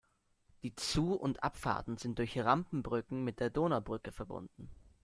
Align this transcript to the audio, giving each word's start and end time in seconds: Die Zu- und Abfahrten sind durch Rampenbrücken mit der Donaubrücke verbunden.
Die 0.63 0.73
Zu- 0.75 1.13
und 1.13 1.43
Abfahrten 1.43 1.95
sind 1.97 2.17
durch 2.17 2.39
Rampenbrücken 2.39 3.23
mit 3.23 3.39
der 3.39 3.51
Donaubrücke 3.51 4.11
verbunden. 4.11 4.67